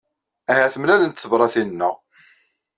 Ahat 0.51 0.75
mlalent 0.79 1.19
tebṛatin-nneɣ. 1.23 1.95